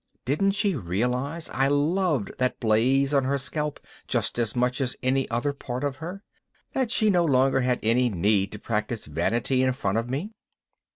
[0.25, 5.29] Didn't she realize I loved that blaze on her scalp just as much as any
[5.29, 6.23] other part of her,
[6.73, 10.31] that she no longer had any need to practice vanity in front of me?